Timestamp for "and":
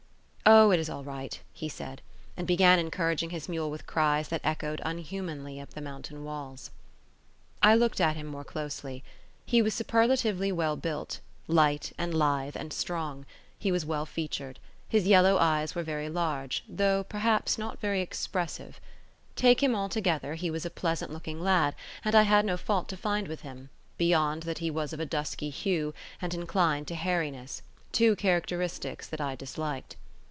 2.35-2.45, 11.97-12.13, 12.57-12.73, 22.03-22.13, 26.21-26.33